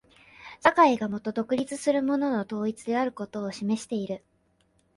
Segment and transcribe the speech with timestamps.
[0.63, 4.23] 社会がもと対立するものの統一であることを示している。